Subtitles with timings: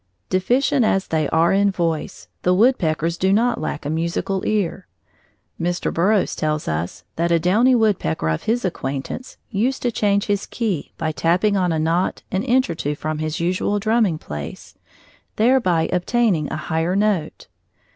[0.31, 4.87] Deficient as they are in voice, the woodpeckers do not lack a musical ear.
[5.61, 5.93] Mr.
[5.93, 10.91] Burroughs tells us that a downy woodpecker of his acquaintance used to change his key
[10.97, 14.73] by tapping on a knot an inch or two from his usual drumming place,
[15.35, 17.45] thereby obtaining a higher note.